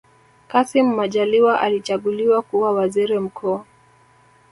kassim 0.47 0.89
majaliwa 0.93 1.59
alichaguliwa 1.61 2.41
kuwa 2.41 2.73
waziri 2.73 3.19
mkuu 3.19 3.61